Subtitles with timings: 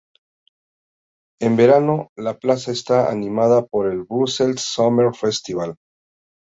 [1.39, 5.75] En verano, la plaza está animada por el "Brussels Summer Festival".